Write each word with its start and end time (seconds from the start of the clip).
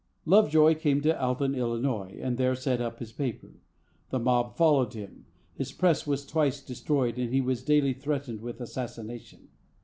Lovejoy 0.25 0.73
came 0.79 0.99
to 1.01 1.21
Alton, 1.21 1.53
Illinois, 1.53 2.17
and 2.19 2.35
there 2.35 2.55
set 2.55 2.81
up 2.81 2.97
his 2.97 3.11
paper. 3.13 3.61
The 4.09 4.17
mob 4.17 4.55
followed 4.57 4.93
him. 4.95 5.27
His 5.53 5.71
press 5.71 6.07
was 6.07 6.25
twice 6.25 6.59
destroyed, 6.59 7.19
and 7.19 7.31
he 7.31 7.39
was 7.39 7.61
daily 7.61 7.93
threatened 7.93 8.41
with 8.41 8.59
assassination. 8.61 9.49